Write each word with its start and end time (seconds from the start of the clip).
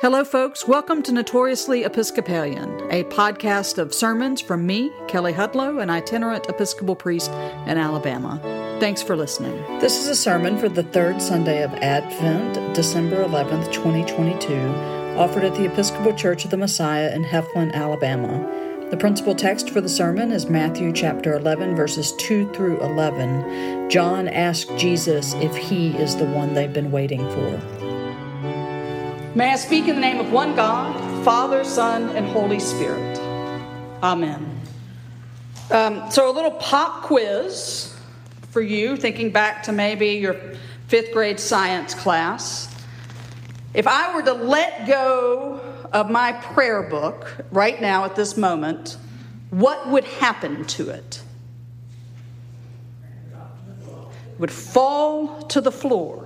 Hello, 0.00 0.24
folks. 0.24 0.66
Welcome 0.66 1.04
to 1.04 1.12
Notoriously 1.12 1.84
Episcopalian, 1.84 2.68
a 2.90 3.04
podcast 3.04 3.78
of 3.78 3.94
sermons 3.94 4.40
from 4.40 4.66
me, 4.66 4.90
Kelley 5.06 5.32
Hudlow, 5.32 5.80
an 5.80 5.88
itinerant 5.88 6.48
Episcopal 6.48 6.96
priest 6.96 7.30
in 7.30 7.78
Alabama. 7.78 8.40
Thanks 8.80 9.02
for 9.02 9.16
listening. 9.16 9.56
This 9.78 9.96
is 9.96 10.08
a 10.08 10.16
sermon 10.16 10.58
for 10.58 10.68
the 10.68 10.82
third 10.82 11.22
Sunday 11.22 11.62
of 11.62 11.72
Advent, 11.74 12.74
December 12.74 13.24
11th, 13.24 13.72
2022, 13.72 14.54
offered 15.16 15.44
at 15.44 15.54
the 15.54 15.66
Episcopal 15.66 16.12
Church 16.14 16.44
of 16.44 16.50
the 16.50 16.56
Messiah 16.56 17.14
in 17.14 17.22
Heflin, 17.22 17.72
Alabama. 17.72 18.64
The 18.90 18.96
principal 18.96 19.34
text 19.34 19.70
for 19.70 19.80
the 19.80 19.88
sermon 19.88 20.32
is 20.32 20.50
Matthew 20.50 20.92
chapter 20.92 21.34
11, 21.34 21.76
verses 21.76 22.12
2 22.16 22.52
through 22.52 22.80
11. 22.80 23.88
John 23.88 24.26
asked 24.28 24.76
Jesus 24.76 25.34
if 25.34 25.56
he 25.56 25.96
is 25.96 26.16
the 26.16 26.26
one 26.26 26.52
they've 26.52 26.72
been 26.72 26.90
waiting 26.90 27.20
for. 27.30 27.73
May 29.36 29.50
I 29.50 29.56
speak 29.56 29.88
in 29.88 29.96
the 29.96 30.00
name 30.00 30.20
of 30.20 30.30
one 30.30 30.54
God, 30.54 31.24
Father, 31.24 31.64
Son, 31.64 32.08
and 32.10 32.24
Holy 32.24 32.60
Spirit. 32.60 33.18
Amen. 34.00 34.60
Um, 35.72 36.08
so, 36.08 36.30
a 36.30 36.32
little 36.32 36.52
pop 36.52 37.02
quiz 37.02 37.92
for 38.52 38.60
you, 38.60 38.96
thinking 38.96 39.32
back 39.32 39.64
to 39.64 39.72
maybe 39.72 40.10
your 40.10 40.36
fifth 40.86 41.12
grade 41.12 41.40
science 41.40 41.94
class. 41.94 42.72
If 43.72 43.88
I 43.88 44.14
were 44.14 44.22
to 44.22 44.34
let 44.34 44.86
go 44.86 45.58
of 45.92 46.10
my 46.10 46.30
prayer 46.30 46.84
book 46.84 47.44
right 47.50 47.80
now 47.80 48.04
at 48.04 48.14
this 48.14 48.36
moment, 48.36 48.98
what 49.50 49.88
would 49.88 50.04
happen 50.04 50.64
to 50.64 50.90
it? 50.90 51.22
It 53.32 54.38
would 54.38 54.52
fall 54.52 55.42
to 55.42 55.60
the 55.60 55.72
floor. 55.72 56.23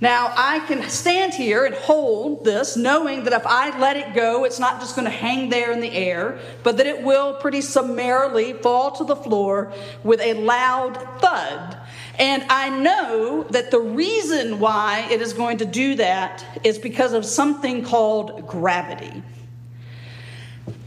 Now, 0.00 0.32
I 0.36 0.60
can 0.60 0.88
stand 0.88 1.34
here 1.34 1.64
and 1.64 1.74
hold 1.74 2.44
this, 2.44 2.76
knowing 2.76 3.24
that 3.24 3.32
if 3.32 3.46
I 3.46 3.78
let 3.78 3.96
it 3.96 4.12
go, 4.14 4.44
it's 4.44 4.58
not 4.58 4.80
just 4.80 4.96
going 4.96 5.06
to 5.06 5.10
hang 5.10 5.48
there 5.48 5.72
in 5.72 5.80
the 5.80 5.92
air, 5.92 6.38
but 6.62 6.76
that 6.78 6.86
it 6.86 7.02
will 7.02 7.34
pretty 7.34 7.60
summarily 7.60 8.52
fall 8.54 8.90
to 8.92 9.04
the 9.04 9.16
floor 9.16 9.72
with 10.02 10.20
a 10.20 10.34
loud 10.34 10.96
thud. 11.20 11.78
And 12.18 12.44
I 12.48 12.70
know 12.70 13.44
that 13.50 13.70
the 13.70 13.80
reason 13.80 14.60
why 14.60 15.06
it 15.10 15.20
is 15.20 15.32
going 15.32 15.58
to 15.58 15.64
do 15.64 15.94
that 15.96 16.44
is 16.64 16.78
because 16.78 17.12
of 17.12 17.24
something 17.24 17.84
called 17.84 18.46
gravity. 18.46 19.22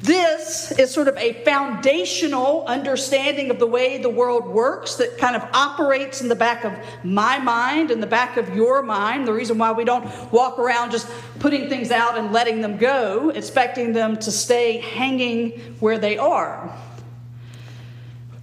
This 0.08 0.72
is 0.72 0.90
sort 0.90 1.10
of 1.10 1.18
a 1.18 1.34
foundational 1.44 2.64
understanding 2.66 3.52
of 3.52 3.60
the 3.60 3.68
way 3.68 4.02
the 4.02 4.10
world 4.10 4.48
works 4.48 4.96
that 4.96 5.18
kind 5.18 5.36
of 5.36 5.44
operates 5.52 6.22
in 6.22 6.30
the 6.30 6.36
back 6.36 6.64
of 6.64 6.72
my 7.04 7.40
mind 7.40 7.92
and 7.92 8.02
the 8.02 8.08
back 8.08 8.38
of 8.38 8.56
your 8.56 8.82
mind. 8.82 9.28
The 9.28 9.34
reason 9.34 9.58
why 9.58 9.74
we 9.74 9.84
don't 9.84 10.06
walk 10.32 10.60
around 10.60 10.92
just 10.92 11.10
putting 11.40 11.68
things 11.68 11.92
out 11.92 12.18
and 12.18 12.32
letting 12.32 12.62
them 12.62 12.78
go, 12.78 13.32
expecting 13.32 13.92
them 13.92 14.16
to 14.20 14.32
stay 14.32 14.78
hanging 14.78 15.76
where 15.82 15.98
they 15.98 16.18
are. 16.18 16.74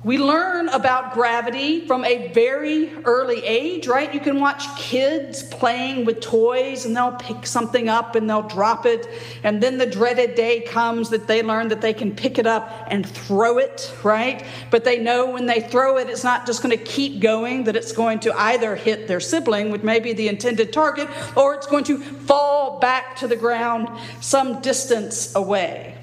We 0.05 0.19
learn 0.19 0.69
about 0.69 1.14
gravity 1.14 1.86
from 1.86 2.05
a 2.05 2.30
very 2.33 2.92
early 3.06 3.42
age, 3.42 3.86
right? 3.86 4.12
You 4.12 4.20
can 4.20 4.38
watch 4.38 4.62
kids 4.77 5.42
playing 5.42 6.05
with 6.05 6.20
toys 6.20 6.84
and 6.84 6.94
they'll 6.94 7.12
pick 7.12 7.46
something 7.46 7.88
up 7.88 8.14
and 8.14 8.28
they'll 8.28 8.42
drop 8.42 8.84
it. 8.84 9.08
And 9.44 9.62
then 9.62 9.78
the 9.78 9.86
dreaded 9.86 10.34
day 10.34 10.61
comes 10.61 11.08
that 11.08 11.27
they 11.27 11.42
learn 11.42 11.69
that 11.69 11.80
they 11.80 11.94
can 11.94 12.14
pick 12.14 12.38
it 12.38 12.46
up 12.46 12.86
and 12.88 13.08
throw 13.08 13.56
it, 13.56 13.94
right? 14.02 14.44
But 14.70 14.84
they 14.84 14.98
know 14.98 15.30
when 15.30 15.46
they 15.46 15.62
throw 15.62 15.96
it, 15.96 16.11
it's 16.11 16.22
not 16.22 16.44
just 16.44 16.62
going 16.62 16.77
to 16.77 16.84
keep 16.84 17.22
going, 17.22 17.64
that 17.64 17.74
it's 17.74 17.92
going 17.92 18.20
to 18.20 18.39
either 18.39 18.77
hit 18.77 19.08
their 19.08 19.20
sibling, 19.20 19.70
which 19.70 19.83
may 19.83 20.00
be 20.00 20.12
the 20.12 20.28
intended 20.28 20.70
target, 20.70 21.08
or 21.34 21.55
it's 21.55 21.66
going 21.66 21.84
to 21.84 21.96
fall 21.96 22.78
back 22.78 23.16
to 23.16 23.27
the 23.27 23.36
ground 23.36 23.89
some 24.20 24.61
distance 24.61 25.34
away. 25.34 25.96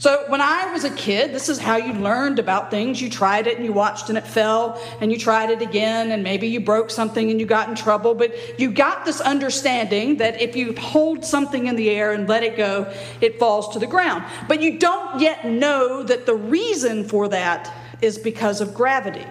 So 0.00 0.24
when 0.28 0.40
I 0.40 0.72
was 0.72 0.84
a 0.84 0.90
kid, 0.90 1.34
this 1.34 1.50
is 1.50 1.58
how 1.58 1.76
you 1.76 1.92
learned 1.92 2.38
about 2.38 2.70
things. 2.70 3.02
You 3.02 3.10
tried 3.10 3.46
it 3.46 3.58
and 3.58 3.66
you 3.66 3.72
watched 3.74 4.08
and 4.08 4.16
it 4.16 4.26
fell, 4.26 4.80
and 5.02 5.12
you 5.12 5.18
tried 5.18 5.50
it 5.50 5.60
again, 5.60 6.10
and 6.12 6.22
maybe 6.22 6.48
you 6.48 6.58
broke 6.58 6.90
something 6.90 7.30
and 7.30 7.38
you 7.38 7.44
got 7.44 7.68
in 7.68 7.74
trouble. 7.74 8.14
But 8.14 8.58
you 8.58 8.70
got 8.70 9.04
this 9.04 9.20
understanding 9.20 10.16
that 10.16 10.40
if 10.40 10.56
you 10.56 10.74
hold 10.74 11.22
something 11.22 11.66
in 11.66 11.76
the 11.76 11.90
air 11.90 12.12
and 12.12 12.26
let 12.26 12.42
it 12.42 12.56
go, 12.56 12.90
it 13.20 13.38
falls 13.38 13.74
to 13.74 13.78
the 13.78 13.86
ground. 13.86 14.24
But 14.48 14.62
you 14.62 14.78
don't 14.78 15.20
yet 15.20 15.44
know 15.44 16.02
that 16.02 16.24
the 16.24 16.34
reason 16.34 17.06
for 17.06 17.28
that 17.28 17.70
is 18.00 18.16
because 18.16 18.62
of 18.62 18.72
gravity. 18.72 19.26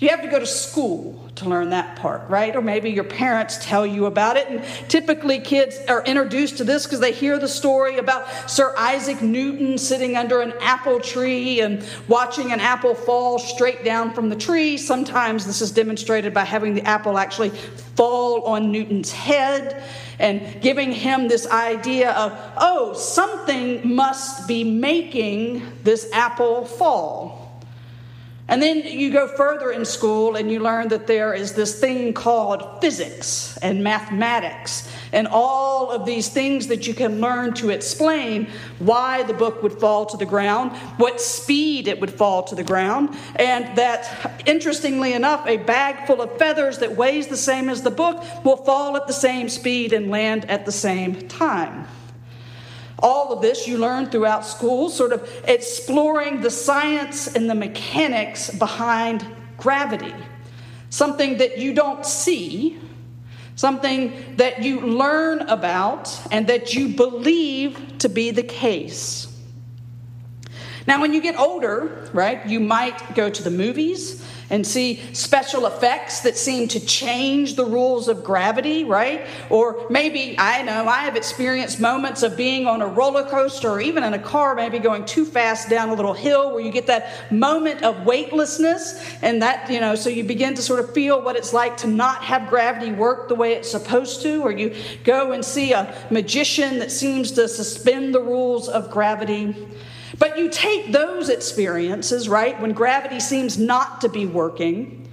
You 0.00 0.08
have 0.08 0.22
to 0.22 0.28
go 0.28 0.38
to 0.38 0.46
school 0.46 1.30
to 1.36 1.48
learn 1.48 1.70
that 1.70 1.96
part, 1.96 2.28
right? 2.30 2.56
Or 2.56 2.62
maybe 2.62 2.90
your 2.90 3.04
parents 3.04 3.58
tell 3.60 3.86
you 3.86 4.06
about 4.06 4.38
it. 4.38 4.48
And 4.48 4.64
typically, 4.88 5.40
kids 5.40 5.78
are 5.88 6.02
introduced 6.04 6.56
to 6.56 6.64
this 6.64 6.86
because 6.86 7.00
they 7.00 7.12
hear 7.12 7.38
the 7.38 7.46
story 7.48 7.98
about 7.98 8.26
Sir 8.50 8.74
Isaac 8.78 9.20
Newton 9.20 9.76
sitting 9.76 10.16
under 10.16 10.40
an 10.40 10.54
apple 10.62 11.00
tree 11.00 11.60
and 11.60 11.84
watching 12.08 12.50
an 12.50 12.60
apple 12.60 12.94
fall 12.94 13.38
straight 13.38 13.84
down 13.84 14.14
from 14.14 14.30
the 14.30 14.36
tree. 14.36 14.78
Sometimes 14.78 15.44
this 15.44 15.60
is 15.60 15.70
demonstrated 15.70 16.32
by 16.32 16.44
having 16.44 16.72
the 16.72 16.82
apple 16.84 17.18
actually 17.18 17.50
fall 17.50 18.44
on 18.44 18.72
Newton's 18.72 19.12
head 19.12 19.84
and 20.18 20.62
giving 20.62 20.92
him 20.92 21.28
this 21.28 21.46
idea 21.46 22.12
of, 22.12 22.38
oh, 22.56 22.94
something 22.94 23.94
must 23.94 24.48
be 24.48 24.64
making 24.64 25.62
this 25.84 26.10
apple 26.12 26.64
fall. 26.64 27.39
And 28.50 28.60
then 28.60 28.82
you 28.84 29.12
go 29.12 29.28
further 29.28 29.70
in 29.70 29.84
school 29.84 30.34
and 30.34 30.50
you 30.50 30.58
learn 30.58 30.88
that 30.88 31.06
there 31.06 31.32
is 31.32 31.54
this 31.54 31.78
thing 31.78 32.12
called 32.12 32.80
physics 32.80 33.56
and 33.58 33.84
mathematics 33.84 34.90
and 35.12 35.28
all 35.28 35.92
of 35.92 36.04
these 36.04 36.28
things 36.28 36.66
that 36.66 36.84
you 36.84 36.92
can 36.92 37.20
learn 37.20 37.54
to 37.54 37.70
explain 37.70 38.48
why 38.80 39.22
the 39.22 39.34
book 39.34 39.62
would 39.62 39.74
fall 39.74 40.04
to 40.06 40.16
the 40.16 40.26
ground, 40.26 40.72
what 40.96 41.20
speed 41.20 41.86
it 41.86 42.00
would 42.00 42.12
fall 42.12 42.42
to 42.42 42.56
the 42.56 42.64
ground, 42.64 43.16
and 43.36 43.76
that, 43.76 44.42
interestingly 44.46 45.12
enough, 45.12 45.46
a 45.46 45.58
bag 45.58 46.04
full 46.08 46.20
of 46.20 46.36
feathers 46.36 46.78
that 46.78 46.96
weighs 46.96 47.28
the 47.28 47.36
same 47.36 47.68
as 47.68 47.82
the 47.82 47.90
book 47.90 48.20
will 48.44 48.56
fall 48.56 48.96
at 48.96 49.06
the 49.06 49.12
same 49.12 49.48
speed 49.48 49.92
and 49.92 50.10
land 50.10 50.44
at 50.50 50.66
the 50.66 50.72
same 50.72 51.28
time. 51.28 51.86
All 53.02 53.32
of 53.32 53.40
this 53.40 53.66
you 53.66 53.78
learn 53.78 54.10
throughout 54.10 54.44
school, 54.44 54.90
sort 54.90 55.12
of 55.12 55.28
exploring 55.44 56.40
the 56.40 56.50
science 56.50 57.34
and 57.34 57.48
the 57.48 57.54
mechanics 57.54 58.50
behind 58.50 59.26
gravity. 59.56 60.14
Something 60.90 61.38
that 61.38 61.58
you 61.58 61.72
don't 61.72 62.04
see, 62.04 62.78
something 63.56 64.36
that 64.36 64.62
you 64.62 64.80
learn 64.80 65.40
about, 65.42 66.20
and 66.30 66.46
that 66.48 66.74
you 66.74 66.88
believe 66.88 67.98
to 67.98 68.08
be 68.08 68.30
the 68.30 68.42
case. 68.42 69.26
Now, 70.86 71.00
when 71.00 71.12
you 71.12 71.20
get 71.20 71.38
older, 71.38 72.08
right, 72.12 72.44
you 72.46 72.58
might 72.58 73.14
go 73.14 73.30
to 73.30 73.42
the 73.42 73.50
movies 73.50 74.24
and 74.50 74.66
see 74.66 75.00
special 75.12 75.66
effects 75.66 76.20
that 76.20 76.36
seem 76.36 76.68
to 76.68 76.84
change 76.84 77.54
the 77.54 77.64
rules 77.64 78.08
of 78.08 78.24
gravity, 78.24 78.84
right? 78.84 79.26
Or 79.48 79.86
maybe, 79.88 80.34
I 80.38 80.62
know, 80.62 80.86
I 80.86 80.98
have 80.98 81.16
experienced 81.16 81.80
moments 81.80 82.22
of 82.22 82.36
being 82.36 82.66
on 82.66 82.82
a 82.82 82.86
roller 82.86 83.24
coaster 83.24 83.70
or 83.70 83.80
even 83.80 84.02
in 84.02 84.12
a 84.12 84.18
car, 84.18 84.54
maybe 84.54 84.78
going 84.78 85.04
too 85.04 85.24
fast 85.24 85.70
down 85.70 85.88
a 85.88 85.94
little 85.94 86.12
hill 86.12 86.52
where 86.52 86.60
you 86.60 86.72
get 86.72 86.88
that 86.88 87.30
moment 87.32 87.82
of 87.82 88.04
weightlessness. 88.04 89.16
And 89.22 89.40
that, 89.42 89.70
you 89.70 89.80
know, 89.80 89.94
so 89.94 90.10
you 90.10 90.24
begin 90.24 90.54
to 90.54 90.62
sort 90.62 90.80
of 90.80 90.92
feel 90.92 91.22
what 91.22 91.36
it's 91.36 91.52
like 91.52 91.76
to 91.78 91.86
not 91.86 92.24
have 92.24 92.48
gravity 92.48 92.92
work 92.92 93.28
the 93.28 93.34
way 93.36 93.52
it's 93.52 93.70
supposed 93.70 94.22
to. 94.22 94.42
Or 94.42 94.50
you 94.50 94.74
go 95.04 95.32
and 95.32 95.44
see 95.44 95.72
a 95.72 95.94
magician 96.10 96.80
that 96.80 96.90
seems 96.90 97.30
to 97.32 97.48
suspend 97.48 98.14
the 98.14 98.20
rules 98.20 98.68
of 98.68 98.90
gravity. 98.90 99.54
But 100.18 100.38
you 100.38 100.50
take 100.50 100.92
those 100.92 101.28
experiences, 101.28 102.28
right, 102.28 102.60
when 102.60 102.72
gravity 102.72 103.20
seems 103.20 103.58
not 103.58 104.00
to 104.00 104.08
be 104.08 104.26
working, 104.26 105.08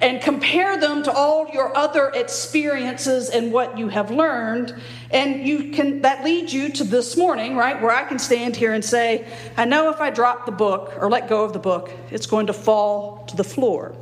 and 0.00 0.22
compare 0.22 0.78
them 0.78 1.02
to 1.02 1.12
all 1.12 1.48
your 1.48 1.76
other 1.76 2.10
experiences 2.10 3.30
and 3.30 3.52
what 3.52 3.76
you 3.76 3.88
have 3.88 4.12
learned, 4.12 4.74
and 5.10 5.46
you 5.46 5.72
can 5.72 6.02
that 6.02 6.22
leads 6.24 6.52
you 6.54 6.70
to 6.70 6.84
this 6.84 7.16
morning, 7.16 7.56
right, 7.56 7.80
where 7.82 7.90
I 7.90 8.04
can 8.04 8.18
stand 8.18 8.54
here 8.54 8.72
and 8.72 8.84
say, 8.84 9.26
I 9.56 9.64
know 9.64 9.90
if 9.90 10.00
I 10.00 10.10
drop 10.10 10.46
the 10.46 10.52
book 10.52 10.94
or 11.00 11.10
let 11.10 11.28
go 11.28 11.44
of 11.44 11.52
the 11.52 11.58
book, 11.58 11.90
it's 12.10 12.26
going 12.26 12.46
to 12.46 12.52
fall 12.52 13.24
to 13.26 13.36
the 13.36 13.44
floor. 13.44 13.94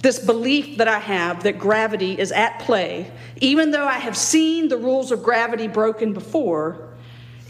This 0.00 0.18
belief 0.18 0.78
that 0.78 0.88
I 0.88 0.98
have 0.98 1.42
that 1.42 1.58
gravity 1.58 2.18
is 2.18 2.32
at 2.32 2.60
play, 2.60 3.10
even 3.36 3.70
though 3.70 3.86
I 3.86 3.98
have 3.98 4.16
seen 4.16 4.68
the 4.68 4.78
rules 4.78 5.12
of 5.12 5.22
gravity 5.22 5.68
broken 5.68 6.14
before, 6.14 6.88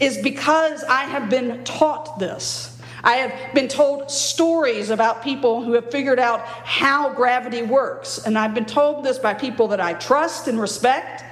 is 0.01 0.17
because 0.17 0.83
I 0.83 1.03
have 1.03 1.29
been 1.29 1.63
taught 1.63 2.19
this. 2.19 2.79
I 3.03 3.13
have 3.13 3.53
been 3.53 3.67
told 3.67 4.11
stories 4.11 4.89
about 4.89 5.23
people 5.23 5.63
who 5.63 5.73
have 5.73 5.89
figured 5.91 6.19
out 6.19 6.41
how 6.41 7.13
gravity 7.13 7.61
works. 7.61 8.19
And 8.25 8.37
I've 8.37 8.53
been 8.53 8.65
told 8.65 9.05
this 9.05 9.17
by 9.17 9.33
people 9.33 9.69
that 9.69 9.79
I 9.79 9.93
trust 9.93 10.47
and 10.47 10.59
respect. 10.59 11.23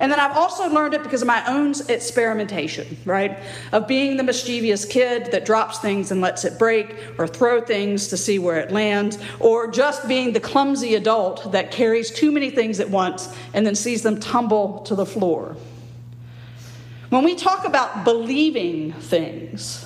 And 0.00 0.10
then 0.10 0.18
I've 0.18 0.36
also 0.36 0.68
learned 0.68 0.94
it 0.94 1.04
because 1.04 1.22
of 1.22 1.28
my 1.28 1.44
own 1.46 1.74
experimentation, 1.88 2.96
right? 3.04 3.38
Of 3.70 3.86
being 3.86 4.16
the 4.16 4.24
mischievous 4.24 4.84
kid 4.84 5.30
that 5.30 5.44
drops 5.44 5.78
things 5.78 6.10
and 6.10 6.20
lets 6.20 6.44
it 6.44 6.58
break, 6.58 6.96
or 7.18 7.28
throw 7.28 7.60
things 7.60 8.08
to 8.08 8.16
see 8.16 8.40
where 8.40 8.58
it 8.58 8.72
lands, 8.72 9.18
or 9.38 9.70
just 9.70 10.08
being 10.08 10.32
the 10.32 10.40
clumsy 10.40 10.96
adult 10.96 11.52
that 11.52 11.70
carries 11.70 12.10
too 12.10 12.32
many 12.32 12.50
things 12.50 12.80
at 12.80 12.90
once 12.90 13.32
and 13.54 13.64
then 13.64 13.76
sees 13.76 14.02
them 14.02 14.18
tumble 14.18 14.80
to 14.80 14.96
the 14.96 15.06
floor. 15.06 15.56
When 17.12 17.24
we 17.24 17.34
talk 17.34 17.66
about 17.66 18.04
believing 18.04 18.92
things, 18.94 19.84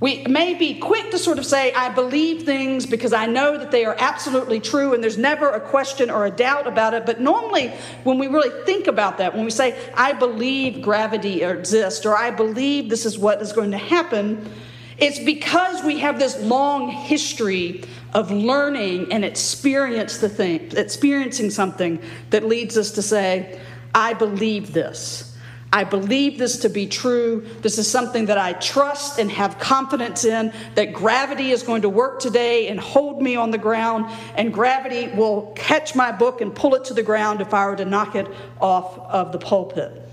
we 0.00 0.24
may 0.24 0.54
be 0.54 0.72
quick 0.78 1.10
to 1.10 1.18
sort 1.18 1.38
of 1.38 1.44
say, 1.44 1.74
I 1.74 1.90
believe 1.90 2.44
things 2.44 2.86
because 2.86 3.12
I 3.12 3.26
know 3.26 3.58
that 3.58 3.70
they 3.70 3.84
are 3.84 3.94
absolutely 3.98 4.58
true 4.58 4.94
and 4.94 5.04
there's 5.04 5.18
never 5.18 5.50
a 5.50 5.60
question 5.60 6.08
or 6.08 6.24
a 6.24 6.30
doubt 6.30 6.66
about 6.66 6.94
it. 6.94 7.04
But 7.04 7.20
normally, 7.20 7.68
when 8.04 8.16
we 8.16 8.28
really 8.28 8.64
think 8.64 8.86
about 8.86 9.18
that, 9.18 9.34
when 9.34 9.44
we 9.44 9.50
say, 9.50 9.78
I 9.92 10.14
believe 10.14 10.80
gravity 10.80 11.42
exists 11.42 12.06
or 12.06 12.16
I 12.16 12.30
believe 12.30 12.88
this 12.88 13.04
is 13.04 13.18
what 13.18 13.42
is 13.42 13.52
going 13.52 13.72
to 13.72 13.76
happen, 13.76 14.50
it's 14.96 15.18
because 15.18 15.84
we 15.84 15.98
have 15.98 16.18
this 16.18 16.40
long 16.40 16.88
history 16.88 17.84
of 18.14 18.30
learning 18.30 19.12
and 19.12 19.22
experience 19.22 20.16
the 20.16 20.30
thing, 20.30 20.72
experiencing 20.78 21.50
something 21.50 22.00
that 22.30 22.42
leads 22.42 22.78
us 22.78 22.92
to 22.92 23.02
say, 23.02 23.60
I 23.94 24.14
believe 24.14 24.72
this. 24.72 25.31
I 25.72 25.84
believe 25.84 26.38
this 26.38 26.58
to 26.58 26.68
be 26.68 26.86
true. 26.86 27.46
This 27.62 27.78
is 27.78 27.90
something 27.90 28.26
that 28.26 28.36
I 28.36 28.52
trust 28.52 29.18
and 29.18 29.30
have 29.30 29.58
confidence 29.58 30.24
in 30.24 30.52
that 30.74 30.92
gravity 30.92 31.50
is 31.50 31.62
going 31.62 31.82
to 31.82 31.88
work 31.88 32.20
today 32.20 32.68
and 32.68 32.78
hold 32.78 33.22
me 33.22 33.36
on 33.36 33.50
the 33.50 33.58
ground, 33.58 34.06
and 34.36 34.52
gravity 34.52 35.08
will 35.16 35.52
catch 35.56 35.94
my 35.94 36.12
book 36.12 36.42
and 36.42 36.54
pull 36.54 36.74
it 36.74 36.84
to 36.84 36.94
the 36.94 37.02
ground 37.02 37.40
if 37.40 37.54
I 37.54 37.66
were 37.66 37.76
to 37.76 37.86
knock 37.86 38.14
it 38.14 38.28
off 38.60 38.98
of 38.98 39.32
the 39.32 39.38
pulpit. 39.38 40.11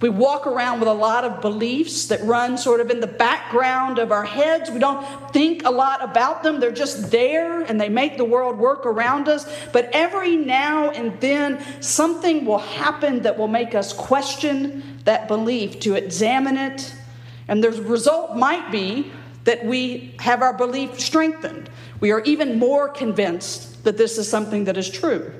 We 0.00 0.10
walk 0.10 0.46
around 0.46 0.80
with 0.80 0.88
a 0.88 0.94
lot 0.94 1.24
of 1.24 1.40
beliefs 1.40 2.06
that 2.06 2.22
run 2.22 2.58
sort 2.58 2.80
of 2.80 2.90
in 2.90 3.00
the 3.00 3.06
background 3.06 3.98
of 3.98 4.12
our 4.12 4.24
heads. 4.24 4.70
We 4.70 4.78
don't 4.78 5.32
think 5.32 5.64
a 5.64 5.70
lot 5.70 6.04
about 6.04 6.42
them. 6.42 6.60
They're 6.60 6.70
just 6.70 7.10
there 7.10 7.62
and 7.62 7.80
they 7.80 7.88
make 7.88 8.18
the 8.18 8.24
world 8.24 8.58
work 8.58 8.84
around 8.84 9.26
us. 9.26 9.50
But 9.72 9.88
every 9.92 10.36
now 10.36 10.90
and 10.90 11.18
then, 11.20 11.64
something 11.80 12.44
will 12.44 12.58
happen 12.58 13.22
that 13.22 13.38
will 13.38 13.48
make 13.48 13.74
us 13.74 13.94
question 13.94 15.00
that 15.04 15.28
belief, 15.28 15.80
to 15.80 15.94
examine 15.94 16.58
it. 16.58 16.94
And 17.48 17.64
the 17.64 17.70
result 17.70 18.36
might 18.36 18.70
be 18.70 19.10
that 19.44 19.64
we 19.64 20.14
have 20.18 20.42
our 20.42 20.52
belief 20.52 21.00
strengthened. 21.00 21.70
We 22.00 22.10
are 22.10 22.20
even 22.22 22.58
more 22.58 22.88
convinced 22.90 23.84
that 23.84 23.96
this 23.96 24.18
is 24.18 24.28
something 24.28 24.64
that 24.64 24.76
is 24.76 24.90
true. 24.90 25.32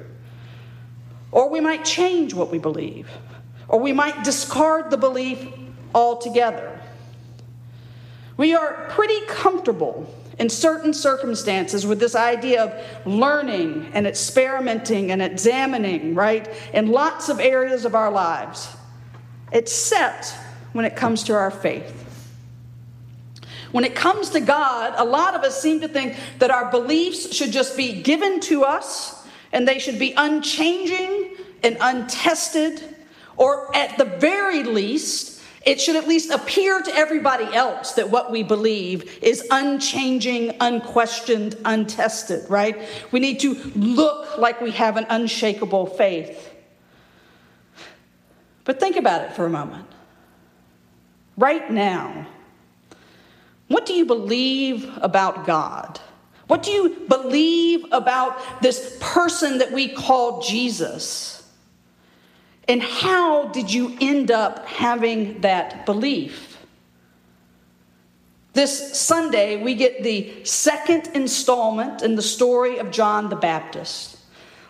Or 1.31 1.51
we 1.51 1.61
might 1.61 1.85
change 1.85 2.33
what 2.33 2.51
we 2.51 2.59
believe 2.59 3.11
or 3.69 3.81
we 3.81 3.93
might 3.93 4.25
discard 4.25 4.91
the 4.91 4.97
belief 4.97 5.47
altogether. 5.95 6.81
We 8.37 8.55
are 8.55 8.87
pretty 8.91 9.25
comfortable 9.27 10.13
in 10.39 10.51
certain 10.51 10.93
circumstances 10.93 11.87
with 11.87 11.99
this 11.99 12.15
idea 12.15 12.65
of 12.65 13.07
learning 13.07 13.91
and 13.95 14.07
experimenting 14.07 15.11
and 15.11 15.23
examining, 15.23 16.15
right, 16.15 16.49
in 16.75 16.89
lots 16.89 17.29
of 17.29 17.41
areas 17.41 17.87
of 17.87 17.95
our 17.95 18.11
lives, 18.11 18.69
except 19.53 20.35
when 20.73 20.85
it 20.85 20.95
comes 20.95 21.23
to 21.25 21.35
our 21.35 21.51
faith. 21.51 22.03
When 23.73 23.85
it 23.85 23.95
comes 23.95 24.31
to 24.31 24.41
God, 24.41 24.95
a 24.97 25.05
lot 25.05 25.35
of 25.35 25.43
us 25.43 25.61
seem 25.61 25.81
to 25.81 25.89
think 25.89 26.17
that 26.39 26.51
our 26.51 26.71
beliefs 26.71 27.35
should 27.35 27.53
just 27.53 27.77
be 27.77 28.03
given 28.03 28.41
to 28.41 28.65
us 28.65 29.27
and 29.53 29.67
they 29.67 29.79
should 29.79 29.99
be 29.99 30.13
unchanging 30.17 31.37
and 31.63 31.77
untested 31.81 32.96
or 33.37 33.75
at 33.77 33.99
the 33.99 34.05
very 34.05 34.63
least, 34.63 35.43
it 35.65 35.81
should 35.81 35.97
at 35.97 36.07
least 36.07 36.31
appear 36.31 36.81
to 36.81 36.95
everybody 36.95 37.45
else 37.55 37.93
that 37.95 38.09
what 38.11 38.31
we 38.31 38.43
believe 38.43 39.19
is 39.23 39.47
unchanging, 39.51 40.57
unquestioned, 40.61 41.57
untested, 41.65 42.49
right? 42.49 42.89
We 43.11 43.19
need 43.19 43.41
to 43.41 43.55
look 43.75 44.39
like 44.39 44.61
we 44.61 44.71
have 44.73 44.97
an 44.97 45.07
unshakable 45.09 45.87
faith. 45.87 46.53
But 48.65 48.79
think 48.79 48.97
about 48.97 49.23
it 49.23 49.33
for 49.33 49.45
a 49.45 49.51
moment. 49.51 49.87
Right 51.37 51.71
now, 51.71 52.27
what 53.69 53.87
do 53.87 53.93
you 53.93 54.07
believe 54.07 54.89
about 54.99 55.47
God? 55.47 56.01
What 56.47 56.63
do 56.63 56.71
you 56.71 56.91
believe 57.09 57.85
about 57.91 58.63
this 58.63 58.97
person 59.01 59.59
that 59.59 59.73
we 59.73 59.89
call 59.89 60.41
Jesus? 60.43 61.36
And 62.69 62.83
how 62.83 63.47
did 63.47 63.73
you 63.73 63.97
end 64.01 64.31
up 64.31 64.67
having 64.67 65.41
that 65.43 65.87
belief? 65.87 66.59
This 68.55 68.99
Sunday, 68.99 69.63
we 69.63 69.75
get 69.75 70.03
the 70.03 70.45
second 70.45 71.11
installment 71.15 72.03
in 72.03 72.17
the 72.17 72.23
story 72.23 72.79
of 72.79 72.91
John 72.91 73.29
the 73.29 73.37
Baptist. 73.37 74.16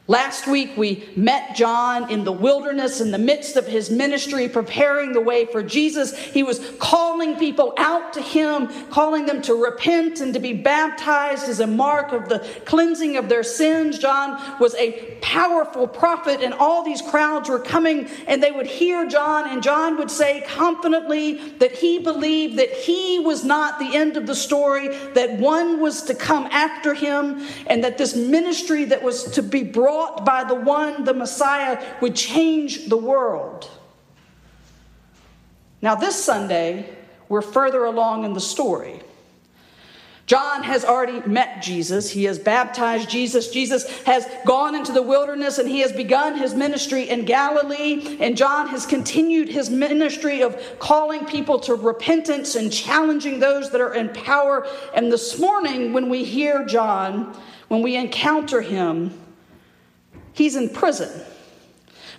Last 0.08 0.47
week, 0.47 0.76
we 0.76 1.08
met 1.17 1.56
John 1.56 2.12
in 2.12 2.23
the 2.23 2.31
wilderness 2.31 3.00
in 3.00 3.11
the 3.11 3.19
midst 3.19 3.56
of 3.56 3.67
his 3.67 3.91
ministry, 3.91 4.49
preparing 4.49 5.12
the 5.12 5.20
way 5.20 5.47
for 5.47 5.64
Jesus. 5.64 6.17
He 6.17 6.44
was 6.44 6.61
calling 6.79 7.35
people 7.35 7.75
out 7.76 8.12
to 8.12 8.23
him, 8.23 8.69
calling 8.91 9.26
them 9.26 9.43
to 9.43 9.55
repent 9.55 10.20
and 10.20 10.32
to 10.35 10.38
be 10.38 10.53
baptized 10.53 11.49
as 11.49 11.58
a 11.58 11.67
mark 11.67 12.12
of 12.12 12.29
the 12.29 12.47
cleansing 12.67 13.17
of 13.17 13.29
their 13.29 13.43
sins. 13.43 13.99
John 13.99 14.41
was 14.61 14.76
a 14.76 15.17
powerful 15.23 15.88
prophet, 15.88 16.41
and 16.41 16.55
all 16.55 16.85
these 16.85 17.02
crowds 17.02 17.49
were 17.49 17.59
coming, 17.59 18.09
and 18.29 18.41
they 18.41 18.52
would 18.52 18.69
hear 18.69 19.09
John, 19.09 19.50
and 19.50 19.61
John 19.61 19.97
would 19.97 20.12
say 20.12 20.44
confidently 20.47 21.49
that 21.59 21.73
he 21.73 21.99
believed 21.99 22.61
that 22.61 22.70
he 22.70 23.19
was 23.19 23.44
not 23.44 23.81
the 23.81 23.97
end 23.97 24.17
of 24.17 24.29
the 24.29 24.37
story, 24.37 24.87
that 25.14 25.41
one 25.41 25.81
was 25.81 26.02
to 26.05 26.14
come 26.14 26.47
after 26.52 26.94
him, 26.94 27.44
and 27.67 27.82
that 27.82 27.99
this 27.99 28.14
ministry 28.14 28.85
that 28.85 29.02
was 29.02 29.25
to 29.32 29.43
be 29.43 29.64
brought 29.64 29.96
by 30.25 30.45
the 30.45 30.55
one, 30.55 31.05
the 31.05 31.15
Messiah, 31.15 31.85
would 32.01 32.15
change 32.15 32.87
the 32.87 32.97
world. 32.97 33.71
Now, 35.83 35.95
this 35.95 36.23
Sunday, 36.23 36.97
we're 37.29 37.43
further 37.43 37.85
along 37.85 38.25
in 38.25 38.33
the 38.33 38.41
story. 38.41 39.01
John 40.27 40.65
has 40.65 40.85
already 40.85 41.21
met 41.29 41.63
Jesus. 41.63 42.11
He 42.11 42.25
has 42.25 42.37
baptized 42.37 43.09
Jesus. 43.09 43.49
Jesus 43.49 43.89
has 44.03 44.27
gone 44.45 44.75
into 44.75 44.91
the 44.91 45.03
wilderness 45.03 45.59
and 45.59 45.69
he 45.69 45.81
has 45.81 45.93
begun 45.93 46.37
his 46.37 46.53
ministry 46.53 47.09
in 47.09 47.25
Galilee. 47.25 48.19
And 48.19 48.37
John 48.37 48.67
has 48.69 48.87
continued 48.87 49.49
his 49.49 49.71
ministry 49.71 50.43
of 50.43 50.61
calling 50.81 51.25
people 51.27 51.61
to 51.61 51.77
repentance 51.77 52.57
and 52.57 52.73
challenging 52.73 53.39
those 53.39 53.71
that 53.71 53.81
are 53.81 53.95
in 53.95 54.09
power. 54.09 54.67
And 54.97 55.13
this 55.13 55.39
morning, 55.39 55.93
when 55.93 56.09
we 56.09 56.25
hear 56.25 56.65
John, 56.65 57.37
when 57.69 57.83
we 57.83 57.95
encounter 57.95 58.63
him, 58.63 59.17
he's 60.37 60.55
in 60.55 60.69
prison 60.69 61.25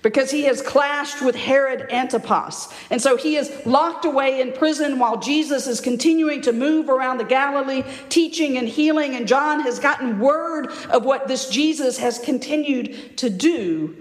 because 0.02 0.31
he 0.31 0.44
has 0.44 0.62
clashed 0.62 1.22
with 1.22 1.36
Herod 1.36 1.92
Antipas. 1.92 2.74
And 2.90 3.02
so 3.02 3.18
he 3.18 3.36
is 3.36 3.52
locked 3.66 4.06
away 4.06 4.42
in 4.42 4.54
prison 4.54 5.00
while 5.00 5.18
Jesus 5.18 5.68
is 5.68 5.81
continuing 5.81 6.42
to 6.42 6.52
move 6.52 6.90
around 6.90 7.18
the 7.18 7.24
Galilee, 7.24 7.83
teaching 8.09 8.57
and 8.57 8.68
healing. 8.68 9.16
And 9.16 9.28
John 9.28 9.62
has 9.62 9.80
gotten 9.80 10.19
word 10.19 10.68
of 10.90 11.06
what 11.06 11.28
this 11.28 11.50
Jesus 11.50 11.97
has 11.97 12.19
continued 12.19 13.18
to 13.18 13.30
do. 13.30 13.95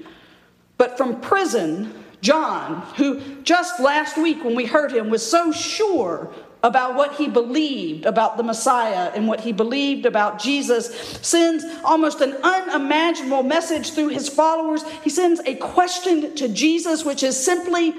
But 0.79 0.97
from 0.97 1.21
prison, 1.21 2.05
John, 2.21 2.83
who 2.97 3.21
just 3.43 3.81
last 3.81 4.17
week 4.17 4.45
when 4.45 4.55
we 4.55 4.67
heard 4.67 4.93
him 4.93 5.11
was 5.11 5.29
so 5.29 5.53
sure 5.53 6.33
about 6.63 6.95
what 6.95 7.15
he 7.15 7.29
believed 7.29 8.07
about 8.07 8.37
the 8.37 8.43
Messiah 8.43 9.13
and 9.15 9.29
what 9.29 9.41
he 9.41 9.53
believed 9.53 10.07
about 10.07 10.41
Jesus, 10.41 10.95
sends 11.23 11.65
almost 11.85 12.21
an 12.21 12.37
unimaginable 12.43 13.43
message 13.43 13.93
through 13.93 14.09
his 14.09 14.29
followers. 14.29 14.83
He 15.03 15.11
sends 15.11 15.41
a 15.41 15.55
question 15.55 16.35
to 16.37 16.49
Jesus, 16.49 17.05
which 17.05 17.23
is 17.23 17.43
simply 17.43 17.95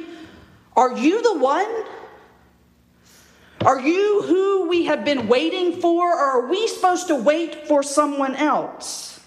Are 0.76 0.98
you 0.98 1.22
the 1.22 1.38
one? 1.38 1.86
Are 3.66 3.80
you 3.80 4.22
who 4.24 4.68
we 4.68 4.86
have 4.86 5.04
been 5.04 5.28
waiting 5.28 5.82
for, 5.82 6.14
or 6.14 6.44
are 6.44 6.48
we 6.48 6.68
supposed 6.68 7.08
to 7.08 7.16
wait 7.16 7.68
for 7.68 7.82
someone 7.82 8.36
else? 8.36 9.20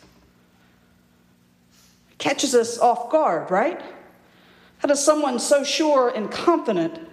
Catches 2.18 2.54
us 2.54 2.78
off 2.78 3.10
guard, 3.10 3.50
right? 3.50 3.80
How 4.78 4.88
does 4.88 5.04
someone 5.04 5.38
so 5.38 5.64
sure 5.64 6.08
and 6.08 6.30
confident 6.30 7.09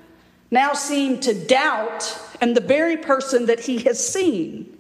now 0.52 0.74
seem 0.74 1.20
to 1.22 1.34
doubt 1.34 2.20
and 2.42 2.56
the 2.56 2.62
very 2.62 2.98
person 2.98 3.48
that 3.48 3.62
he 3.62 3.80
has 3.80 4.06
seen. 4.06 4.78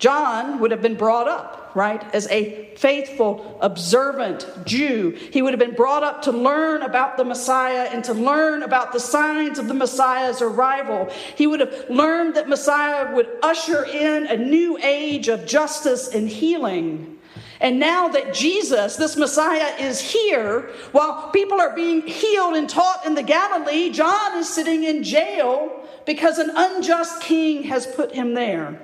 John 0.00 0.60
would 0.60 0.70
have 0.70 0.80
been 0.80 0.96
brought 0.96 1.28
up, 1.28 1.72
right, 1.74 2.02
as 2.14 2.26
a 2.28 2.74
faithful, 2.76 3.58
observant 3.60 4.48
Jew. 4.64 5.10
He 5.30 5.42
would 5.42 5.52
have 5.52 5.60
been 5.60 5.76
brought 5.76 6.02
up 6.02 6.22
to 6.22 6.32
learn 6.32 6.80
about 6.80 7.18
the 7.18 7.24
Messiah 7.24 7.90
and 7.92 8.02
to 8.04 8.14
learn 8.14 8.62
about 8.62 8.92
the 8.92 8.98
signs 8.98 9.58
of 9.58 9.68
the 9.68 9.74
Messiah's 9.74 10.40
arrival. 10.40 11.10
He 11.36 11.46
would 11.46 11.60
have 11.60 11.90
learned 11.90 12.34
that 12.36 12.48
Messiah 12.48 13.14
would 13.14 13.28
usher 13.42 13.84
in 13.84 14.26
a 14.26 14.38
new 14.38 14.78
age 14.78 15.28
of 15.28 15.44
justice 15.44 16.08
and 16.08 16.30
healing. 16.30 17.18
And 17.60 17.78
now 17.78 18.08
that 18.08 18.32
Jesus, 18.32 18.96
this 18.96 19.16
Messiah, 19.16 19.74
is 19.78 20.00
here, 20.00 20.70
while 20.92 21.30
people 21.30 21.60
are 21.60 21.74
being 21.74 22.06
healed 22.06 22.54
and 22.54 22.68
taught 22.68 23.04
in 23.04 23.14
the 23.14 23.22
Galilee, 23.22 23.90
John 23.90 24.38
is 24.38 24.48
sitting 24.48 24.84
in 24.84 25.04
jail 25.04 25.86
because 26.06 26.38
an 26.38 26.50
unjust 26.54 27.20
king 27.20 27.64
has 27.64 27.86
put 27.86 28.12
him 28.12 28.32
there. 28.32 28.80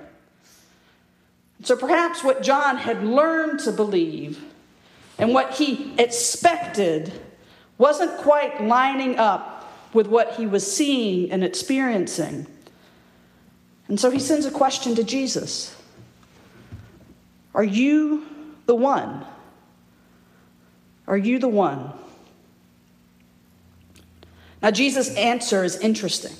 So 1.63 1.75
perhaps 1.75 2.23
what 2.23 2.43
John 2.43 2.77
had 2.77 3.03
learned 3.03 3.61
to 3.61 3.73
believe 3.73 4.45
and 5.19 5.33
what 5.33 5.55
he 5.55 5.95
expected 5.99 7.11
wasn't 7.79 8.19
quite 8.19 8.63
lining 8.63 9.19
up 9.19 9.73
with 9.95 10.07
what 10.07 10.35
he 10.35 10.47
was 10.47 10.71
seeing 10.71 11.33
and 11.33 11.43
experiencing. 11.43 12.47
And 13.89 13.99
so 13.99 14.11
he 14.11 14.19
sends 14.19 14.45
a 14.45 14.51
question 14.51 14.95
to 14.97 15.03
Jesus 15.03 15.75
Are 17.55 17.65
you 17.65 18.27
the 18.67 18.75
one? 18.75 19.25
Are 21.07 21.17
you 21.17 21.39
the 21.39 21.49
one? 21.49 21.93
Now, 24.63 24.71
Jesus' 24.71 25.15
answer 25.15 25.65
is 25.65 25.77
interesting. 25.77 26.33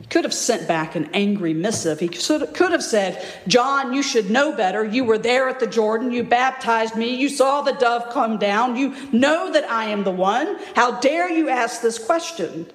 He 0.00 0.06
could 0.06 0.24
have 0.24 0.34
sent 0.34 0.68
back 0.68 0.96
an 0.96 1.10
angry 1.12 1.54
missive. 1.54 2.00
He 2.00 2.08
could 2.08 2.72
have 2.72 2.82
said, 2.82 3.24
John, 3.46 3.92
you 3.92 4.02
should 4.02 4.30
know 4.30 4.54
better. 4.54 4.84
You 4.84 5.04
were 5.04 5.18
there 5.18 5.48
at 5.48 5.60
the 5.60 5.66
Jordan. 5.66 6.10
You 6.10 6.22
baptized 6.22 6.94
me. 6.96 7.14
You 7.14 7.28
saw 7.28 7.62
the 7.62 7.72
dove 7.72 8.10
come 8.10 8.38
down. 8.38 8.76
You 8.76 8.94
know 9.12 9.52
that 9.52 9.70
I 9.70 9.86
am 9.86 10.04
the 10.04 10.10
one. 10.10 10.58
How 10.74 11.00
dare 11.00 11.30
you 11.30 11.48
ask 11.48 11.82
this 11.82 11.98
question? 11.98 12.70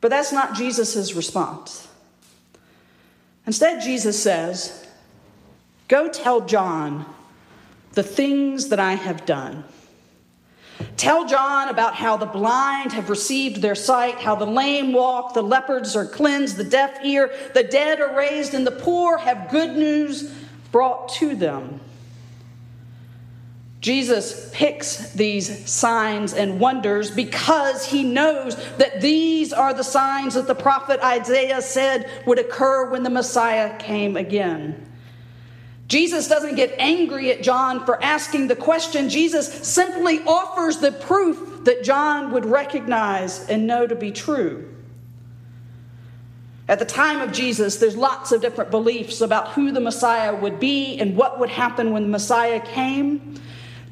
But 0.00 0.10
that's 0.10 0.32
not 0.32 0.54
Jesus' 0.54 1.14
response. 1.14 1.88
Instead, 3.46 3.82
Jesus 3.82 4.20
says, 4.20 4.85
Go 5.88 6.08
tell 6.08 6.40
John 6.42 7.06
the 7.92 8.02
things 8.02 8.68
that 8.68 8.80
I 8.80 8.94
have 8.94 9.24
done. 9.24 9.64
Tell 10.96 11.26
John 11.26 11.68
about 11.68 11.94
how 11.94 12.16
the 12.16 12.26
blind 12.26 12.92
have 12.92 13.08
received 13.08 13.62
their 13.62 13.74
sight, 13.74 14.16
how 14.16 14.34
the 14.34 14.46
lame 14.46 14.92
walk, 14.92 15.34
the 15.34 15.42
leopards 15.42 15.96
are 15.96 16.06
cleansed, 16.06 16.56
the 16.56 16.64
deaf 16.64 16.98
hear, 17.00 17.30
the 17.54 17.62
dead 17.62 18.00
are 18.00 18.16
raised, 18.16 18.54
and 18.54 18.66
the 18.66 18.70
poor 18.70 19.18
have 19.18 19.50
good 19.50 19.76
news 19.76 20.32
brought 20.72 21.08
to 21.10 21.34
them. 21.34 21.80
Jesus 23.80 24.50
picks 24.52 25.12
these 25.12 25.70
signs 25.70 26.32
and 26.32 26.58
wonders 26.58 27.10
because 27.10 27.86
he 27.86 28.02
knows 28.02 28.56
that 28.78 29.00
these 29.00 29.52
are 29.52 29.72
the 29.72 29.84
signs 29.84 30.34
that 30.34 30.46
the 30.46 30.54
prophet 30.54 30.98
Isaiah 31.04 31.62
said 31.62 32.10
would 32.26 32.38
occur 32.38 32.90
when 32.90 33.02
the 33.02 33.10
Messiah 33.10 33.78
came 33.78 34.16
again. 34.16 34.85
Jesus 35.88 36.26
doesn't 36.26 36.56
get 36.56 36.74
angry 36.78 37.30
at 37.30 37.42
John 37.42 37.84
for 37.84 38.02
asking 38.02 38.48
the 38.48 38.56
question. 38.56 39.08
Jesus 39.08 39.52
simply 39.66 40.20
offers 40.26 40.78
the 40.78 40.90
proof 40.90 41.64
that 41.64 41.84
John 41.84 42.32
would 42.32 42.44
recognize 42.44 43.46
and 43.48 43.66
know 43.66 43.86
to 43.86 43.94
be 43.94 44.10
true. 44.10 44.72
At 46.68 46.80
the 46.80 46.84
time 46.84 47.20
of 47.20 47.32
Jesus, 47.32 47.76
there's 47.76 47.96
lots 47.96 48.32
of 48.32 48.40
different 48.40 48.72
beliefs 48.72 49.20
about 49.20 49.50
who 49.50 49.70
the 49.70 49.80
Messiah 49.80 50.34
would 50.34 50.58
be 50.58 50.98
and 50.98 51.16
what 51.16 51.38
would 51.38 51.50
happen 51.50 51.92
when 51.92 52.02
the 52.02 52.08
Messiah 52.08 52.58
came. 52.58 53.40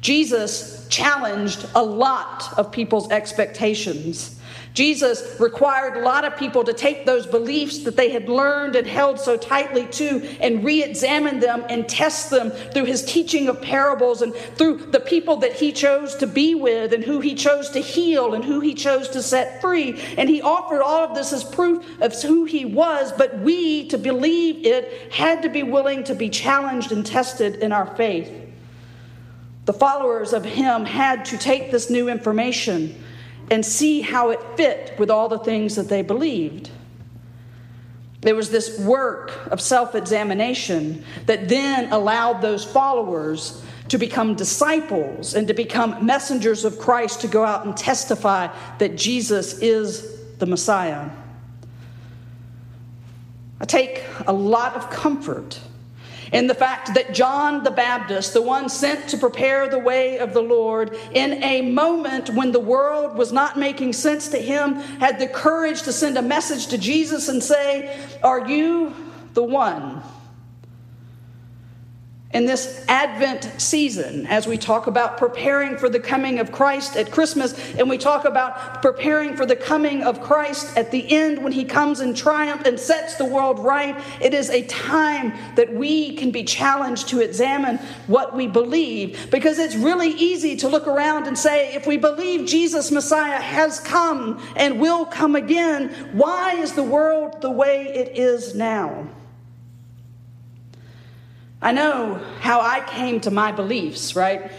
Jesus 0.01 0.85
challenged 0.89 1.65
a 1.73 1.81
lot 1.81 2.53
of 2.57 2.71
people's 2.71 3.09
expectations. 3.11 4.34
Jesus 4.75 5.39
required 5.39 5.95
a 5.95 6.01
lot 6.01 6.25
of 6.25 6.35
people 6.35 6.65
to 6.65 6.73
take 6.73 7.05
those 7.05 7.25
beliefs 7.25 7.79
that 7.79 7.95
they 7.95 8.09
had 8.09 8.27
learned 8.27 8.75
and 8.75 8.85
held 8.85 9.17
so 9.17 9.37
tightly 9.37 9.87
to 9.87 10.19
and 10.41 10.65
re 10.65 10.83
examine 10.83 11.39
them 11.39 11.63
and 11.69 11.87
test 11.87 12.29
them 12.29 12.51
through 12.51 12.83
his 12.83 13.05
teaching 13.05 13.47
of 13.47 13.61
parables 13.61 14.21
and 14.21 14.35
through 14.35 14.75
the 14.91 14.99
people 14.99 15.37
that 15.37 15.53
he 15.53 15.71
chose 15.71 16.13
to 16.17 16.27
be 16.27 16.55
with 16.55 16.91
and 16.91 17.05
who 17.05 17.21
he 17.21 17.35
chose 17.35 17.69
to 17.69 17.79
heal 17.79 18.33
and 18.33 18.43
who 18.43 18.59
he 18.59 18.73
chose 18.73 19.07
to 19.07 19.23
set 19.23 19.61
free. 19.61 19.97
And 20.17 20.27
he 20.27 20.41
offered 20.41 20.81
all 20.81 21.05
of 21.05 21.15
this 21.15 21.31
as 21.31 21.45
proof 21.45 21.85
of 22.01 22.21
who 22.21 22.43
he 22.43 22.65
was, 22.65 23.13
but 23.13 23.39
we, 23.39 23.87
to 23.87 23.97
believe 23.97 24.65
it, 24.65 25.13
had 25.13 25.41
to 25.43 25.49
be 25.49 25.63
willing 25.63 26.03
to 26.03 26.13
be 26.13 26.29
challenged 26.29 26.91
and 26.91 27.05
tested 27.05 27.55
in 27.55 27.71
our 27.71 27.95
faith. 27.95 28.29
The 29.63 29.73
followers 29.73 30.33
of 30.33 30.43
him 30.43 30.83
had 30.83 31.23
to 31.25 31.37
take 31.37 31.71
this 31.71 31.89
new 31.89 32.09
information 32.09 33.03
and 33.51 33.65
see 33.65 34.01
how 34.01 34.29
it 34.29 34.39
fit 34.55 34.93
with 34.97 35.09
all 35.09 35.29
the 35.29 35.39
things 35.39 35.75
that 35.75 35.87
they 35.87 36.01
believed. 36.01 36.69
There 38.21 38.35
was 38.35 38.49
this 38.49 38.79
work 38.79 39.47
of 39.51 39.61
self 39.61 39.93
examination 39.93 41.03
that 41.27 41.47
then 41.47 41.91
allowed 41.91 42.41
those 42.41 42.65
followers 42.65 43.61
to 43.89 43.99
become 43.99 44.33
disciples 44.33 45.35
and 45.35 45.47
to 45.47 45.53
become 45.53 46.05
messengers 46.05 46.65
of 46.65 46.79
Christ 46.79 47.21
to 47.21 47.27
go 47.27 47.43
out 47.43 47.65
and 47.65 47.77
testify 47.77 48.47
that 48.79 48.95
Jesus 48.95 49.59
is 49.59 50.19
the 50.39 50.47
Messiah. 50.47 51.09
I 53.61 53.65
take 53.65 54.03
a 54.25 54.33
lot 54.33 54.75
of 54.75 54.89
comfort 54.89 55.59
in 56.35 56.47
the 56.47 56.53
fact 56.53 56.93
that 56.95 57.13
John 57.13 57.63
the 57.63 57.71
Baptist, 57.71 58.33
the 58.33 58.41
one 58.41 58.67
sent 58.67 59.07
to 59.09 59.17
prepare 59.17 59.69
the 59.69 59.79
way 59.79 60.19
of 60.19 60.33
the 60.33 60.41
Lord, 60.41 60.97
in 61.13 61.41
a 61.41 61.61
moment 61.61 62.29
when 62.31 62.51
the 62.51 62.59
world 62.59 63.17
was 63.17 63.31
not 63.31 63.57
making 63.57 63.93
sense 63.93 64.27
to 64.29 64.37
him, 64.37 64.75
had 64.99 65.17
the 65.17 65.29
courage 65.29 65.83
to 65.83 65.93
send 65.93 66.17
a 66.17 66.21
message 66.21 66.67
to 66.67 66.77
Jesus 66.77 67.29
and 67.29 67.41
say, 67.41 67.97
Are 68.21 68.49
you 68.49 68.93
the 69.33 69.43
one? 69.43 70.03
In 72.35 72.45
this 72.45 72.83
Advent 72.89 73.49
season 73.57 74.27
as 74.27 74.45
we 74.45 74.57
talk 74.57 74.87
about 74.87 75.17
preparing 75.17 75.77
for 75.77 75.87
the 75.87 76.01
coming 76.01 76.39
of 76.39 76.51
Christ 76.51 76.97
at 76.97 77.09
Christmas 77.09 77.57
and 77.75 77.89
we 77.89 77.97
talk 77.97 78.25
about 78.25 78.81
preparing 78.81 79.37
for 79.37 79.45
the 79.45 79.55
coming 79.55 80.03
of 80.03 80.21
Christ 80.21 80.77
at 80.77 80.91
the 80.91 81.09
end 81.15 81.41
when 81.41 81.53
he 81.53 81.63
comes 81.63 82.01
in 82.01 82.13
triumph 82.13 82.63
and 82.65 82.77
sets 82.77 83.15
the 83.15 83.23
world 83.23 83.57
right. 83.59 83.95
It 84.21 84.33
is 84.33 84.49
a 84.49 84.63
time 84.63 85.33
that 85.55 85.73
we 85.73 86.17
can 86.17 86.29
be 86.29 86.43
challenged 86.43 87.07
to 87.09 87.21
examine 87.21 87.77
what 88.07 88.35
we 88.35 88.47
believe 88.47 89.31
because 89.31 89.57
it's 89.57 89.75
really 89.75 90.09
easy 90.09 90.57
to 90.57 90.67
look 90.67 90.87
around 90.87 91.27
and 91.27 91.39
say, 91.39 91.73
if 91.73 91.87
we 91.87 91.95
believe 91.95 92.49
Jesus 92.49 92.91
Messiah 92.91 93.39
has 93.39 93.79
come 93.79 94.45
and 94.57 94.81
will 94.81 95.05
come 95.05 95.37
again, 95.37 95.87
why 96.11 96.55
is 96.55 96.73
the 96.73 96.83
world 96.83 97.41
the 97.41 97.51
way 97.51 97.83
it 97.83 98.17
is 98.17 98.55
now? 98.55 99.07
I 101.65 101.71
know 101.71 102.21
how 102.41 102.61
I 102.61 102.81
came 102.81 103.19
to 103.21 103.31
my 103.31 103.51
beliefs, 103.51 104.15
right? 104.15 104.51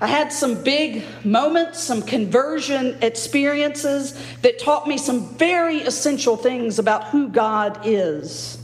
I 0.00 0.08
had 0.08 0.32
some 0.32 0.64
big 0.64 1.04
moments, 1.24 1.78
some 1.80 2.02
conversion 2.02 2.98
experiences 3.02 4.20
that 4.42 4.58
taught 4.58 4.88
me 4.88 4.98
some 4.98 5.36
very 5.36 5.82
essential 5.82 6.36
things 6.36 6.80
about 6.80 7.04
who 7.04 7.28
God 7.28 7.82
is. 7.84 8.58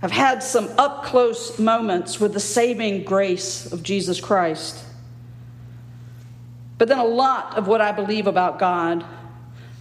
I've 0.00 0.10
had 0.10 0.42
some 0.42 0.70
up 0.78 1.04
close 1.04 1.58
moments 1.58 2.18
with 2.18 2.32
the 2.32 2.40
saving 2.40 3.04
grace 3.04 3.70
of 3.70 3.82
Jesus 3.82 4.18
Christ. 4.18 4.82
But 6.78 6.88
then 6.88 6.98
a 6.98 7.04
lot 7.04 7.58
of 7.58 7.68
what 7.68 7.82
I 7.82 7.92
believe 7.92 8.26
about 8.26 8.58
God, 8.58 9.04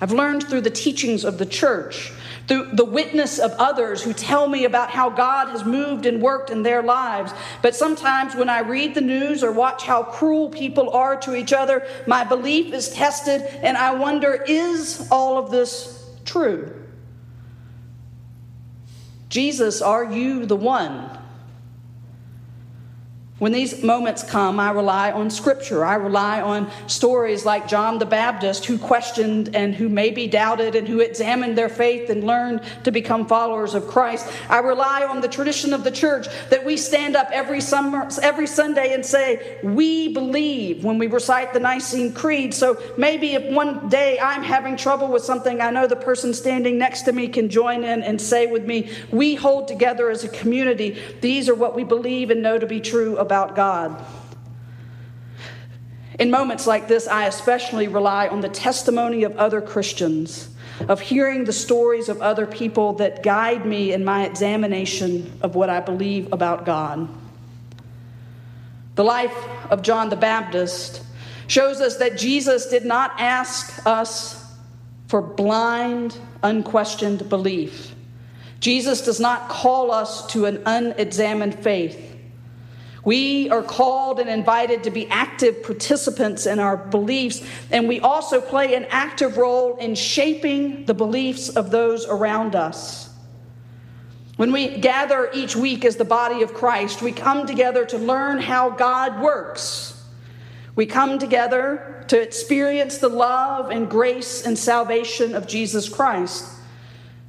I've 0.02 0.12
learned 0.12 0.44
through 0.50 0.62
the 0.62 0.70
teachings 0.70 1.24
of 1.24 1.38
the 1.38 1.46
church 1.46 2.12
through 2.48 2.70
the 2.74 2.86
witness 2.86 3.40
of 3.40 3.52
others 3.54 4.04
who 4.04 4.14
tell 4.14 4.48
me 4.48 4.66
about 4.66 4.90
how 4.90 5.10
God 5.10 5.50
has 5.50 5.64
moved 5.64 6.06
and 6.06 6.22
worked 6.22 6.50
in 6.50 6.64
their 6.64 6.84
lives. 6.84 7.34
But 7.62 7.76
sometimes 7.76 8.36
when 8.36 8.50
I 8.50 8.60
read 8.60 8.96
the 8.96 9.02
news 9.02 9.44
or 9.44 9.52
watch 9.52 9.84
how 9.84 10.04
cruel 10.04 10.50
people 10.50 10.90
are 10.92 11.16
to 11.22 11.36
each 11.36 11.54
other, 11.54 11.88
my 12.06 12.24
belief 12.24 12.74
is 12.74 12.90
tested 12.90 13.42
and 13.42 13.78
I 13.78 13.94
wonder 13.94 14.44
is 14.48 15.08
all 15.10 15.38
of 15.38 15.52
this 15.52 16.10
true? 16.26 16.80
Jesus, 19.30 19.82
are 19.82 20.06
you 20.06 20.46
the 20.46 20.56
one? 20.56 21.18
When 23.44 23.52
these 23.52 23.84
moments 23.84 24.24
come, 24.24 24.58
I 24.58 24.72
rely 24.72 25.12
on 25.12 25.30
scripture. 25.30 25.84
I 25.84 25.96
rely 25.96 26.40
on 26.40 26.72
stories 26.88 27.44
like 27.44 27.68
John 27.68 28.00
the 28.00 28.06
Baptist, 28.06 28.64
who 28.64 28.78
questioned 28.78 29.54
and 29.54 29.76
who 29.76 29.90
maybe 29.90 30.28
doubted 30.28 30.76
and 30.78 30.88
who 30.88 31.02
examined 31.02 31.58
their 31.58 31.68
faith 31.68 32.10
and 32.10 32.24
learned 32.24 32.62
to 32.86 32.92
become 32.92 33.28
followers 33.28 33.74
of 33.74 33.86
Christ. 33.86 34.32
I 34.48 34.60
rely 34.60 35.04
on 35.04 35.20
the 35.20 35.28
tradition 35.28 35.74
of 35.74 35.84
the 35.84 35.92
church 35.92 36.28
that 36.52 36.64
we 36.64 36.78
stand 36.78 37.18
up 37.18 37.28
every, 37.34 37.60
summer, 37.60 38.08
every 38.22 38.48
Sunday 38.48 38.94
and 38.94 39.06
say, 39.06 39.60
We 39.62 40.14
believe 40.14 40.86
when 40.86 40.98
we 40.98 41.08
recite 41.08 41.52
the 41.52 41.60
Nicene 41.60 42.14
Creed. 42.14 42.54
So 42.54 42.82
maybe 42.98 43.34
if 43.34 43.54
one 43.54 43.90
day 43.90 44.18
I'm 44.22 44.44
having 44.44 44.78
trouble 44.78 45.10
with 45.10 45.26
something, 45.26 45.60
I 45.60 45.70
know 45.70 45.86
the 45.86 45.98
person 45.98 46.34
standing 46.34 46.78
next 46.78 47.02
to 47.02 47.12
me 47.12 47.28
can 47.28 47.50
join 47.50 47.84
in 47.84 48.04
and 48.04 48.22
say 48.22 48.48
with 48.48 48.66
me, 48.66 48.90
We 49.12 49.36
hold 49.36 49.68
together 49.68 50.10
as 50.10 50.24
a 50.24 50.30
community. 50.30 50.98
These 51.20 51.50
are 51.50 51.56
what 51.56 51.76
we 51.76 51.84
believe 51.84 52.30
and 52.30 52.42
know 52.42 52.58
to 52.58 52.66
be 52.66 52.80
true 52.80 53.18
about 53.18 53.33
about 53.34 53.56
God. 53.56 54.06
In 56.20 56.30
moments 56.30 56.68
like 56.68 56.88
this, 56.88 57.08
I 57.08 57.26
especially 57.26 57.88
rely 57.88 58.28
on 58.28 58.42
the 58.42 58.50
testimony 58.50 59.24
of 59.24 59.36
other 59.38 59.60
Christians, 59.60 60.50
of 60.88 61.02
hearing 61.02 61.44
the 61.44 61.52
stories 61.52 62.10
of 62.10 62.22
other 62.22 62.46
people 62.46 62.94
that 62.94 63.24
guide 63.24 63.66
me 63.66 63.92
in 63.92 64.06
my 64.06 64.28
examination 64.28 65.40
of 65.42 65.56
what 65.56 65.72
I 65.72 65.80
believe 65.80 66.32
about 66.32 66.64
God. 66.64 67.10
The 68.94 69.04
life 69.04 69.36
of 69.72 69.82
John 69.82 70.10
the 70.10 70.16
Baptist 70.16 71.02
shows 71.48 71.82
us 71.82 71.98
that 71.98 72.16
Jesus 72.16 72.68
did 72.68 72.86
not 72.86 73.20
ask 73.20 73.84
us 73.88 74.46
for 75.08 75.24
blind, 75.24 76.16
unquestioned 76.44 77.28
belief. 77.30 77.96
Jesus 78.60 79.02
does 79.02 79.20
not 79.20 79.50
call 79.50 79.92
us 79.92 80.28
to 80.28 80.46
an 80.46 80.62
unexamined 80.68 81.56
faith. 81.64 82.13
We 83.06 83.50
are 83.50 83.62
called 83.62 84.20
and 84.20 84.30
invited 84.30 84.84
to 84.84 84.92
be 84.92 85.08
active 85.10 85.62
participants 85.64 86.46
in 86.46 86.60
our 86.60 86.78
beliefs, 86.78 87.44
and 87.70 87.88
we 87.88 88.00
also 88.00 88.40
play 88.40 88.76
an 88.76 88.86
active 88.90 89.38
role 89.38 89.76
in 89.76 89.96
shaping 89.96 90.86
the 90.86 90.94
beliefs 90.94 91.50
of 91.50 91.70
those 91.70 92.06
around 92.06 92.56
us. 92.56 93.10
When 94.38 94.52
we 94.52 94.78
gather 94.80 95.30
each 95.34 95.56
week 95.56 95.86
as 95.86 95.98
the 95.98 96.06
body 96.06 96.42
of 96.42 96.54
Christ, 96.54 97.02
we 97.02 97.12
come 97.12 97.46
together 97.46 97.86
to 97.86 97.98
learn 97.98 98.40
how 98.40 98.70
God 98.70 99.22
works. 99.22 100.02
We 100.76 100.86
come 100.88 101.20
together 101.20 102.04
to 102.08 102.20
experience 102.20 102.98
the 102.98 103.10
love 103.10 103.70
and 103.70 103.90
grace 103.90 104.46
and 104.46 104.58
salvation 104.58 105.36
of 105.36 105.46
Jesus 105.46 105.88
Christ. 105.88 106.46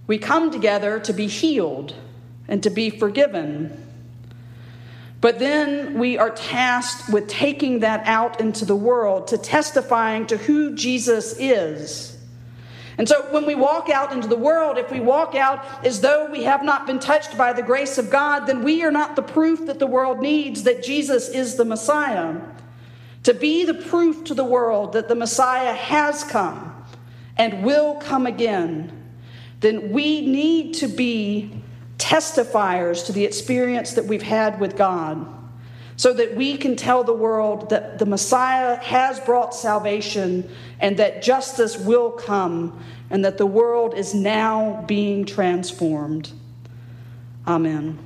We 0.07 0.19
come 0.19 0.50
together 0.50 0.99
to 1.00 1.12
be 1.12 1.26
healed 1.26 1.95
and 2.49 2.62
to 2.62 2.71
be 2.71 2.88
forgiven. 2.88 3.84
But 5.25 5.38
then 5.38 5.99
we 5.99 6.19
are 6.19 6.28
tasked 6.28 7.11
with 7.11 7.28
taking 7.28 7.78
that 7.78 8.07
out 8.07 8.43
into 8.43 8.66
the 8.66 8.76
world, 8.76 9.28
to 9.28 9.38
testifying 9.38 10.26
to 10.26 10.37
who 10.37 10.75
Jesus 10.75 11.35
is. 11.38 12.19
And 12.99 13.09
so 13.09 13.23
when 13.31 13.47
we 13.47 13.54
walk 13.54 13.88
out 13.88 14.12
into 14.12 14.28
the 14.28 14.37
world, 14.37 14.76
if 14.76 14.90
we 14.90 15.00
walk 15.00 15.35
out 15.35 15.64
as 15.83 16.02
though 16.02 16.31
we 16.31 16.43
have 16.43 16.62
not 16.62 16.87
been 16.87 16.99
touched 16.99 17.38
by 17.38 17.54
the 17.54 17.62
grace 17.62 17.97
of 17.97 18.11
God, 18.11 18.40
then 18.40 18.62
we 18.62 18.85
are 18.85 18.90
not 18.90 19.16
the 19.16 19.23
proof 19.23 19.64
that 19.64 19.78
the 19.78 19.87
world 19.87 20.21
needs 20.21 20.64
that 20.64 20.85
Jesus 20.85 21.31
is 21.31 21.54
the 21.54 21.64
Messiah. 21.64 22.43
To 23.23 23.33
be 23.33 23.64
the 23.64 23.73
proof 23.73 24.25
to 24.25 24.35
the 24.35 24.45
world 24.45 24.93
that 24.93 25.09
the 25.09 25.14
Messiah 25.14 25.73
has 25.73 26.23
come 26.23 26.85
and 27.38 27.64
will 27.64 27.95
come 27.95 28.26
again, 28.26 28.93
then 29.61 29.90
we 29.90 30.21
need 30.21 30.75
to 30.75 30.87
be 30.87 31.63
testifiers 31.99 33.07
to 33.07 33.13
the 33.13 33.25
experience 33.25 33.93
that 33.93 34.05
we've 34.05 34.23
had 34.23 34.61
with 34.61 34.77
God 34.77 35.27
so 35.97 36.13
that 36.13 36.35
we 36.35 36.57
can 36.57 36.75
tell 36.75 37.05
the 37.05 37.15
world 37.15 37.71
that 37.71 37.99
the 37.99 38.07
Messiah 38.07 38.77
has 38.77 39.21
brought 39.21 39.55
salvation 39.55 40.49
and 40.81 40.97
that 40.97 41.23
justice 41.23 41.79
will 41.79 42.11
come 42.11 42.83
and 43.11 43.25
that 43.25 43.39
the 43.39 43.47
world 43.47 43.95
is 43.95 44.13
now 44.13 44.85
being 44.89 45.25
transformed. 45.25 46.33
Amen. 47.47 47.99